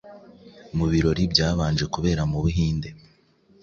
[0.77, 2.89] Mu birori byabanje kubera mu Buhinde